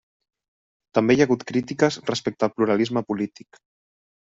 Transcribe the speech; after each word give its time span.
També 0.99 1.15
hi 1.17 1.21
ha 1.21 1.27
hagut 1.29 1.43
crítiques 1.51 1.99
respecte 2.13 2.49
al 2.49 2.55
pluralisme 2.57 3.07
polític. 3.13 3.63